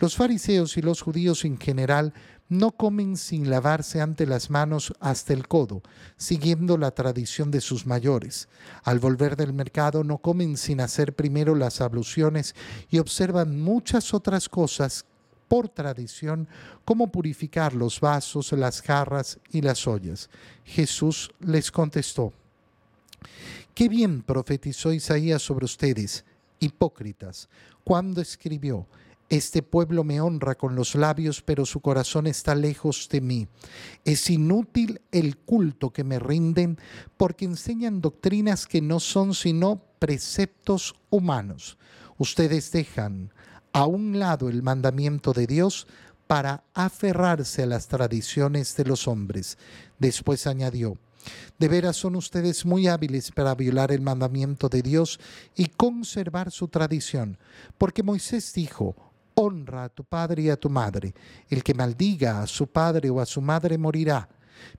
Los 0.00 0.16
fariseos 0.16 0.76
y 0.76 0.82
los 0.82 1.02
judíos 1.02 1.44
en 1.44 1.58
general 1.58 2.12
no 2.48 2.72
comen 2.72 3.16
sin 3.16 3.50
lavarse 3.50 4.00
ante 4.00 4.26
las 4.26 4.48
manos 4.50 4.94
hasta 5.00 5.34
el 5.34 5.46
codo, 5.48 5.82
siguiendo 6.16 6.78
la 6.78 6.92
tradición 6.92 7.50
de 7.50 7.60
sus 7.60 7.86
mayores. 7.86 8.48
Al 8.84 8.98
volver 8.98 9.36
del 9.36 9.52
mercado 9.52 10.02
no 10.02 10.18
comen 10.18 10.56
sin 10.56 10.80
hacer 10.80 11.14
primero 11.14 11.54
las 11.54 11.80
abluciones 11.80 12.54
y 12.90 12.98
observan 12.98 13.60
muchas 13.60 14.14
otras 14.14 14.48
cosas 14.48 15.04
por 15.48 15.68
tradición, 15.68 16.46
como 16.84 17.10
purificar 17.10 17.74
los 17.74 18.00
vasos, 18.00 18.52
las 18.52 18.82
jarras 18.82 19.38
y 19.50 19.62
las 19.62 19.86
ollas. 19.86 20.28
Jesús 20.64 21.30
les 21.40 21.70
contestó, 21.70 22.32
Qué 23.74 23.88
bien 23.88 24.22
profetizó 24.22 24.92
Isaías 24.92 25.42
sobre 25.42 25.64
ustedes, 25.64 26.24
hipócritas, 26.60 27.48
cuando 27.82 28.20
escribió, 28.20 28.86
este 29.28 29.62
pueblo 29.62 30.04
me 30.04 30.20
honra 30.20 30.54
con 30.54 30.74
los 30.74 30.94
labios, 30.94 31.42
pero 31.42 31.66
su 31.66 31.80
corazón 31.80 32.26
está 32.26 32.54
lejos 32.54 33.08
de 33.10 33.20
mí. 33.20 33.48
Es 34.04 34.30
inútil 34.30 35.02
el 35.12 35.36
culto 35.36 35.90
que 35.90 36.04
me 36.04 36.18
rinden 36.18 36.78
porque 37.16 37.44
enseñan 37.44 38.00
doctrinas 38.00 38.66
que 38.66 38.80
no 38.80 39.00
son 39.00 39.34
sino 39.34 39.82
preceptos 39.98 40.94
humanos. 41.10 41.76
Ustedes 42.16 42.72
dejan 42.72 43.32
a 43.72 43.84
un 43.84 44.18
lado 44.18 44.48
el 44.48 44.62
mandamiento 44.62 45.32
de 45.32 45.46
Dios 45.46 45.86
para 46.26 46.64
aferrarse 46.74 47.62
a 47.62 47.66
las 47.66 47.88
tradiciones 47.88 48.76
de 48.76 48.84
los 48.84 49.08
hombres. 49.08 49.58
Después 49.98 50.46
añadió, 50.46 50.96
de 51.58 51.68
veras 51.68 51.96
son 51.96 52.16
ustedes 52.16 52.64
muy 52.64 52.86
hábiles 52.86 53.30
para 53.32 53.54
violar 53.54 53.92
el 53.92 54.00
mandamiento 54.00 54.68
de 54.68 54.82
Dios 54.82 55.20
y 55.56 55.66
conservar 55.66 56.50
su 56.50 56.68
tradición, 56.68 57.38
porque 57.76 58.02
Moisés 58.02 58.52
dijo, 58.54 58.96
honra 59.38 59.84
a 59.84 59.88
tu 59.88 60.04
padre 60.04 60.42
y 60.42 60.50
a 60.50 60.56
tu 60.56 60.68
madre. 60.68 61.14
El 61.48 61.62
que 61.62 61.74
maldiga 61.74 62.42
a 62.42 62.46
su 62.46 62.66
padre 62.66 63.08
o 63.08 63.20
a 63.20 63.26
su 63.26 63.40
madre 63.40 63.78
morirá. 63.78 64.28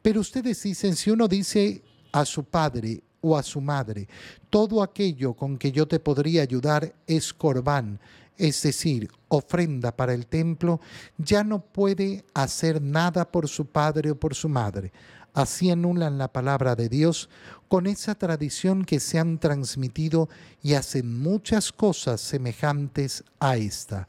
Pero 0.01 0.19
ustedes 0.19 0.61
dicen, 0.61 0.95
si 0.95 1.09
uno 1.09 1.27
dice 1.27 1.81
a 2.11 2.25
su 2.25 2.43
padre 2.43 3.01
o 3.21 3.37
a 3.37 3.43
su 3.43 3.61
madre, 3.61 4.07
todo 4.49 4.83
aquello 4.83 5.33
con 5.33 5.57
que 5.57 5.71
yo 5.71 5.87
te 5.87 5.99
podría 5.99 6.41
ayudar 6.41 6.93
es 7.07 7.33
corbán, 7.33 7.99
es 8.37 8.61
decir, 8.61 9.09
ofrenda 9.29 9.95
para 9.95 10.13
el 10.13 10.27
templo, 10.27 10.81
ya 11.17 11.43
no 11.43 11.61
puede 11.61 12.25
hacer 12.33 12.81
nada 12.81 13.31
por 13.31 13.47
su 13.47 13.65
padre 13.65 14.11
o 14.11 14.19
por 14.19 14.35
su 14.35 14.49
madre. 14.49 14.91
Así 15.33 15.69
anulan 15.69 16.17
la 16.17 16.33
palabra 16.33 16.75
de 16.75 16.89
Dios 16.89 17.29
con 17.67 17.87
esa 17.87 18.15
tradición 18.15 18.83
que 18.83 18.99
se 18.99 19.19
han 19.19 19.39
transmitido 19.39 20.27
y 20.61 20.73
hacen 20.73 21.17
muchas 21.19 21.71
cosas 21.71 22.19
semejantes 22.19 23.23
a 23.39 23.55
esta 23.55 24.07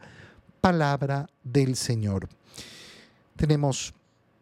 palabra 0.61 1.27
del 1.43 1.77
Señor. 1.77 2.29
Tenemos 3.37 3.95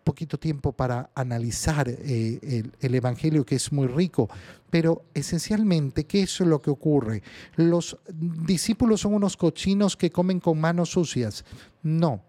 poquito 0.08 0.38
tiempo 0.38 0.72
para 0.72 1.10
analizar 1.14 1.86
eh, 1.86 2.62
el, 2.80 2.94
Evangelio 2.94 3.44
que 3.44 3.56
es 3.56 3.70
muy 3.70 3.86
rico, 3.88 4.26
pero 4.70 5.04
esencialmente, 5.12 6.06
¿qué 6.06 6.22
es 6.22 6.40
lo 6.40 6.62
que 6.62 6.70
ocurre? 6.70 7.22
¿Los 7.56 7.98
discípulos 8.08 9.02
son 9.02 9.12
unos 9.12 9.36
cochinos 9.36 9.98
que 9.98 10.10
comen 10.10 10.40
con 10.40 10.58
manos 10.58 10.92
sucias? 10.92 11.44
No, 11.82 12.22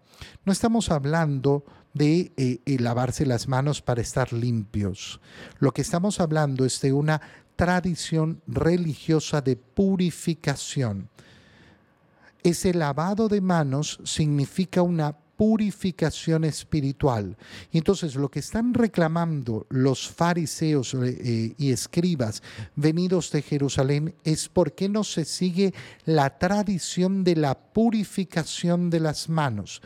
no 0.44 0.52
estamos 0.52 0.90
hablando 0.90 1.64
de 1.94 2.32
eh, 2.36 2.60
lavarse 2.80 3.24
las 3.24 3.48
manos 3.48 3.80
para 3.80 4.02
estar 4.02 4.30
limpios. 4.34 5.18
Lo 5.58 5.72
que 5.72 5.80
estamos 5.80 6.20
hablando 6.20 6.66
es 6.66 6.82
de 6.82 6.92
una 6.92 7.22
tradición 7.56 8.42
religiosa 8.46 9.40
de 9.40 9.56
purificación. 9.56 11.08
Ese 12.42 12.72
lavado 12.74 13.28
de 13.28 13.40
manos 13.40 14.00
significa 14.04 14.82
una 14.82 15.14
purificación 15.40 16.44
espiritual. 16.44 17.34
entonces 17.72 18.14
lo 18.14 18.30
que 18.30 18.40
están 18.40 18.74
reclamando 18.74 19.66
los 19.70 20.06
fariseos 20.06 20.92
eh, 20.92 21.54
y 21.56 21.72
escribas 21.72 22.42
venidos 22.76 23.30
de 23.30 23.40
Jerusalén 23.40 24.14
es 24.22 24.50
por 24.50 24.74
qué 24.74 24.90
no 24.90 25.02
se 25.02 25.24
sigue 25.24 25.72
la 26.04 26.38
tradición 26.38 27.24
de 27.24 27.36
la 27.36 27.54
purificación 27.54 28.90
de 28.90 29.00
las 29.00 29.30
manos 29.30 29.80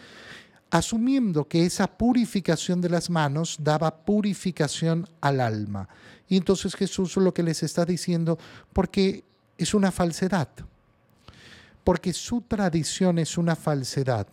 asumiendo 0.73 1.47
que 1.47 1.65
esa 1.65 1.87
purificación 1.87 2.81
de 2.81 2.89
las 2.89 3.09
manos 3.09 3.59
daba 3.61 4.05
purificación 4.05 5.09
al 5.21 5.39
alma. 5.41 5.89
Y 6.27 6.37
entonces 6.37 6.75
Jesús 6.75 7.17
lo 7.17 7.33
que 7.33 7.45
les 7.45 7.63
está 7.63 7.85
diciendo, 7.85 8.41
porque 8.73 9.23
es 9.57 9.73
una 9.73 9.93
falsedad 9.93 10.49
porque 11.85 12.13
su 12.13 12.41
tradición 12.41 13.19
es 13.19 13.39
una 13.39 13.55
falsedad. 13.55 14.27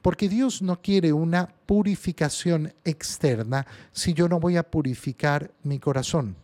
Porque 0.00 0.28
Dios 0.28 0.62
no 0.62 0.80
quiere 0.80 1.12
una 1.12 1.48
purificación 1.66 2.72
externa 2.84 3.66
si 3.92 4.14
yo 4.14 4.28
no 4.28 4.38
voy 4.38 4.56
a 4.56 4.62
purificar 4.62 5.50
mi 5.62 5.78
corazón. 5.78 6.36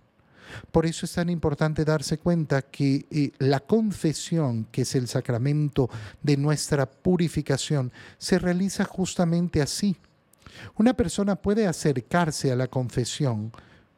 Por 0.73 0.87
eso 0.87 1.07
es 1.07 1.13
tan 1.13 1.31
importante 1.31 1.85
darse 1.85 2.19
cuenta 2.19 2.63
que 2.63 3.07
eh, 3.11 3.33
la 3.39 3.61
confesión, 3.61 4.67
que 4.73 4.83
es 4.83 4.95
el 4.95 5.07
sacramento 5.09 5.89
de 6.23 6.37
nuestra 6.37 6.91
purificación, 6.91 7.93
se 8.19 8.39
realiza 8.39 8.85
justamente 8.85 9.63
así. 9.63 9.97
Una 10.77 10.95
persona 10.95 11.37
puede 11.37 11.67
acercarse 11.67 12.51
a 12.51 12.57
la 12.57 12.67
confesión, 12.67 13.53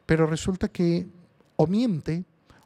pero 0.05 0.27
resulta 0.27 0.67
que 0.67 1.07
o 1.55 1.67
miente 1.67 2.23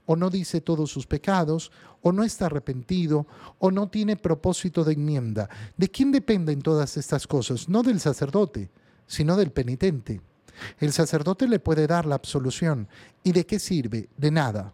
o 0.07 0.15
no 0.15 0.31
dice 0.31 0.61
todos 0.61 0.89
sus 0.89 1.05
pecados, 1.05 1.71
o 2.01 2.11
no 2.11 2.23
está 2.23 2.47
arrepentido, 2.47 3.27
o 3.59 3.69
no 3.69 3.89
tiene 3.89 4.15
propósito 4.15 4.83
de 4.83 4.93
enmienda. 4.93 5.49
¿De 5.75 5.91
quién 5.91 6.11
dependen 6.11 6.61
todas 6.61 6.97
estas 6.97 7.27
cosas? 7.27 7.69
No 7.69 7.83
del 7.83 7.99
sacerdote, 7.99 8.71
sino 9.05 9.35
del 9.35 9.51
penitente. 9.51 10.21
El 10.79 10.93
sacerdote 10.93 11.47
le 11.47 11.59
puede 11.59 11.85
dar 11.85 12.05
la 12.05 12.15
absolución. 12.15 12.87
¿Y 13.21 13.33
de 13.33 13.45
qué 13.45 13.59
sirve? 13.59 14.09
De 14.17 14.31
nada. 14.31 14.73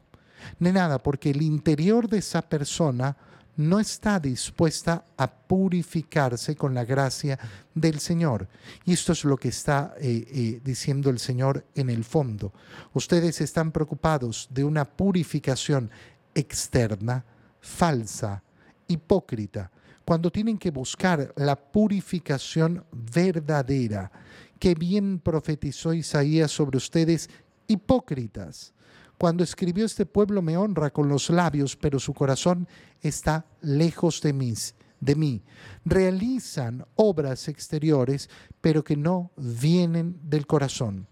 De 0.60 0.72
nada, 0.72 1.02
porque 1.02 1.32
el 1.32 1.42
interior 1.42 2.08
de 2.08 2.20
esa 2.20 2.44
persona 2.44 3.18
no 3.56 3.80
está 3.80 4.20
dispuesta 4.20 5.06
a 5.18 5.32
purificarse 5.32 6.56
con 6.56 6.74
la 6.74 6.86
gracia 6.86 7.38
del 7.74 8.00
Señor. 8.00 8.48
Y 8.86 8.94
esto 8.94 9.12
es 9.12 9.24
lo 9.26 9.38
que 9.38 9.50
está 9.50 9.94
eh, 10.00 10.26
eh, 10.28 10.62
diciendo 10.64 11.10
el 11.10 11.20
Señor 11.20 11.66
en 11.76 11.90
el 11.90 12.04
fondo. 12.04 12.52
Ustedes 12.94 13.42
están 13.42 13.72
preocupados 13.72 14.48
de 14.50 14.64
una 14.64 14.86
purificación 14.86 15.92
externa, 16.34 17.24
falsa, 17.62 18.44
hipócrita, 18.88 19.72
cuando 20.04 20.32
tienen 20.32 20.58
que 20.58 20.72
buscar 20.72 21.34
la 21.38 21.56
purificación 21.56 22.84
verdadera. 22.92 24.12
que 24.60 24.76
bien 24.76 25.20
profetizó 25.20 25.94
Isaías 25.94 26.50
sobre 26.50 26.78
ustedes, 26.78 27.30
hipócritas 27.68 28.74
cuando 29.24 29.46
escribió 29.46 29.86
este 29.86 30.06
pueblo 30.06 30.42
me 30.42 30.58
honra 30.58 30.90
con 30.90 31.08
los 31.08 31.30
labios, 31.30 31.78
pero 31.78 31.98
su 31.98 32.14
corazón 32.14 32.68
está 33.02 33.46
lejos 33.62 34.20
de 34.20 34.34
mí. 34.34 34.54
De 35.00 35.16
mí. 35.16 35.42
Realizan 35.86 36.86
obras 36.96 37.48
exteriores, 37.48 38.30
pero 38.60 38.84
que 38.84 38.98
no 38.98 39.32
vienen 39.38 40.20
del 40.24 40.46
corazón. 40.46 41.08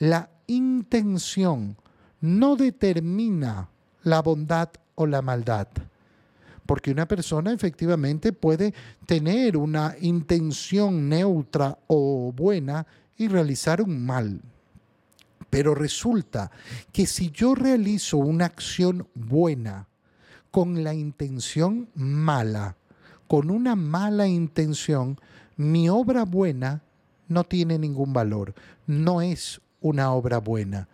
La 0.00 0.30
intención 0.48 1.76
no 2.20 2.56
determina 2.56 3.68
la 4.02 4.20
bondad 4.20 4.70
o 4.96 5.06
la 5.06 5.22
maldad. 5.22 5.68
Porque 6.66 6.90
una 6.90 7.06
persona 7.06 7.52
efectivamente 7.52 8.32
puede 8.32 8.74
tener 9.06 9.56
una 9.56 9.94
intención 10.00 11.08
neutra 11.08 11.78
o 11.86 12.32
buena 12.32 12.84
y 13.16 13.28
realizar 13.28 13.80
un 13.80 14.04
mal. 14.04 14.42
Pero 15.54 15.72
resulta 15.76 16.50
que 16.90 17.06
si 17.06 17.30
yo 17.30 17.54
realizo 17.54 18.16
una 18.16 18.46
acción 18.46 19.06
buena 19.14 19.86
con 20.50 20.82
la 20.82 20.94
intención 20.94 21.90
mala, 21.94 22.76
con 23.28 23.52
una 23.52 23.76
mala 23.76 24.26
intención, 24.26 25.16
mi 25.56 25.88
obra 25.88 26.24
buena 26.24 26.82
no 27.28 27.44
tiene 27.44 27.78
ningún 27.78 28.12
valor, 28.12 28.52
no 28.88 29.22
es 29.22 29.60
una 29.80 30.10
obra 30.10 30.38
buena. 30.38 30.88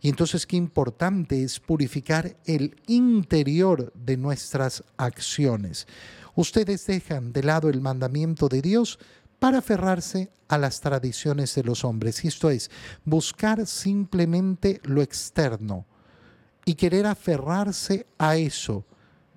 Y 0.00 0.10
entonces 0.10 0.46
qué 0.46 0.54
importante 0.54 1.42
es 1.42 1.58
purificar 1.58 2.36
el 2.44 2.80
interior 2.86 3.92
de 3.94 4.16
nuestras 4.16 4.84
acciones. 4.96 5.88
Ustedes 6.36 6.86
dejan 6.86 7.32
de 7.32 7.42
lado 7.42 7.68
el 7.68 7.80
mandamiento 7.80 8.48
de 8.48 8.62
Dios 8.62 9.00
para 9.38 9.58
aferrarse 9.58 10.30
a 10.48 10.58
las 10.58 10.80
tradiciones 10.80 11.54
de 11.54 11.64
los 11.64 11.84
hombres. 11.84 12.24
Y 12.24 12.28
esto 12.28 12.50
es, 12.50 12.70
buscar 13.04 13.66
simplemente 13.66 14.80
lo 14.84 15.02
externo 15.02 15.86
y 16.64 16.74
querer 16.74 17.06
aferrarse 17.06 18.06
a 18.18 18.36
eso, 18.36 18.84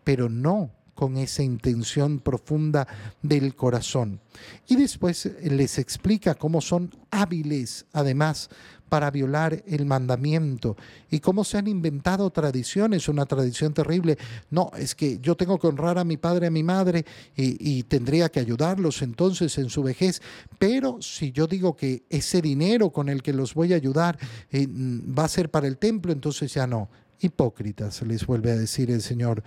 pero 0.04 0.30
no 0.30 0.72
con 0.96 1.18
esa 1.18 1.42
intención 1.42 2.20
profunda 2.20 2.88
del 3.22 3.56
corazón. 3.56 4.22
Y 4.68 4.76
después 4.76 5.32
les 5.42 5.80
explica 5.80 6.36
cómo 6.36 6.62
son 6.62 6.92
hábiles, 7.10 7.86
además, 7.92 8.50
para 8.92 9.10
violar 9.10 9.64
el 9.68 9.86
mandamiento 9.86 10.76
y 11.10 11.22
cómo 11.22 11.46
se 11.46 11.58
han 11.58 11.70
inventado 11.70 12.30
tradiciones, 12.30 13.08
una 13.08 13.26
tradición 13.26 13.74
terrible. 13.74 14.18
No, 14.50 14.70
es 14.78 14.96
que 14.96 15.18
yo 15.22 15.38
tengo 15.38 15.58
que 15.58 15.68
honrar 15.68 15.98
a 15.98 16.04
mi 16.04 16.18
padre, 16.18 16.48
a 16.48 16.52
mi 16.52 16.62
madre 16.62 17.06
y, 17.38 17.84
tendría 17.84 18.28
que 18.28 18.42
ayudarlos 18.42 19.02
entonces 19.02 19.58
en 19.60 19.70
su 19.70 19.82
vejez, 19.82 20.22
pero 20.60 21.02
si 21.02 21.32
yo 21.32 21.48
digo 21.48 21.78
que 21.78 22.04
ese 22.10 22.42
dinero 22.42 22.90
con 22.90 23.08
el 23.08 23.24
que 23.24 23.32
los 23.32 23.54
voy 23.54 23.72
a 23.72 23.78
ayudar 23.78 24.20
eh, 24.52 24.68
va 24.68 25.24
a 25.24 25.30
ser 25.30 25.50
para 25.50 25.68
el 25.68 25.78
templo, 25.78 26.12
entonces 26.12 26.54
ya 26.54 26.68
no. 26.68 26.90
Hipócritas, 27.22 28.02
les 28.02 28.26
vuelve 28.26 28.52
a 28.52 28.58
decir 28.58 28.92
el 28.92 29.02
Señor, 29.02 29.42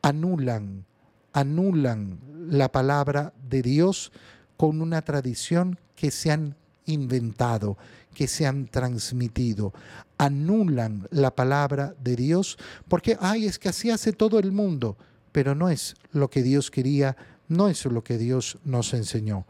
anulan, 0.00 0.86
anulan 1.34 2.20
la 2.48 2.72
palabra 2.72 3.34
de 3.50 3.60
Dios 3.60 4.12
con 4.56 4.80
una 4.80 5.02
tradición 5.02 5.78
que 5.94 6.10
se 6.10 6.30
han 6.30 6.56
inventado, 6.88 7.78
que 8.14 8.26
se 8.26 8.46
han 8.46 8.66
transmitido, 8.66 9.72
anulan 10.18 11.06
la 11.10 11.34
palabra 11.34 11.94
de 12.02 12.16
Dios 12.16 12.58
porque, 12.88 13.16
ay, 13.20 13.46
es 13.46 13.58
que 13.58 13.68
así 13.68 13.90
hace 13.90 14.12
todo 14.12 14.40
el 14.40 14.50
mundo, 14.50 14.96
pero 15.30 15.54
no 15.54 15.68
es 15.68 15.94
lo 16.12 16.28
que 16.28 16.42
Dios 16.42 16.70
quería, 16.70 17.16
no 17.46 17.68
es 17.68 17.84
lo 17.84 18.02
que 18.02 18.18
Dios 18.18 18.58
nos 18.64 18.92
enseñó. 18.92 19.46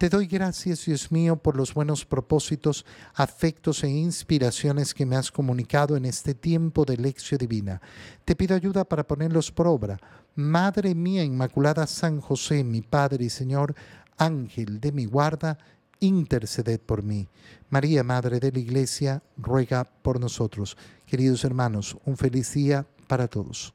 Te 0.00 0.08
doy 0.08 0.26
gracias, 0.26 0.86
Dios 0.86 1.12
mío, 1.12 1.36
por 1.36 1.56
los 1.56 1.74
buenos 1.74 2.06
propósitos, 2.06 2.86
afectos 3.12 3.84
e 3.84 3.90
inspiraciones 3.90 4.94
que 4.94 5.04
me 5.04 5.14
has 5.14 5.30
comunicado 5.30 5.94
en 5.94 6.06
este 6.06 6.32
tiempo 6.32 6.86
de 6.86 6.96
lección 6.96 7.36
divina. 7.36 7.82
Te 8.24 8.34
pido 8.34 8.56
ayuda 8.56 8.86
para 8.86 9.06
ponerlos 9.06 9.52
por 9.52 9.66
obra. 9.66 10.00
Madre 10.36 10.94
mía 10.94 11.22
Inmaculada 11.22 11.86
San 11.86 12.18
José, 12.18 12.64
mi 12.64 12.80
Padre 12.80 13.26
y 13.26 13.28
Señor, 13.28 13.74
Ángel 14.16 14.80
de 14.80 14.90
mi 14.90 15.04
guarda, 15.04 15.58
interceded 16.00 16.80
por 16.80 17.02
mí. 17.02 17.28
María, 17.68 18.02
Madre 18.02 18.40
de 18.40 18.50
la 18.50 18.58
Iglesia, 18.58 19.22
ruega 19.36 19.84
por 19.84 20.18
nosotros. 20.18 20.76
Queridos 21.06 21.44
hermanos, 21.44 21.96
un 22.04 22.16
feliz 22.16 22.52
día 22.54 22.86
para 23.06 23.28
todos. 23.28 23.68